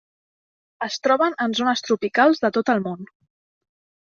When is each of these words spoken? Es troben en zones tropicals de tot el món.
Es 0.85 0.97
troben 1.07 1.35
en 1.45 1.53
zones 1.59 1.85
tropicals 1.89 2.41
de 2.47 2.53
tot 2.57 2.73
el 2.75 2.83
món. 2.89 3.07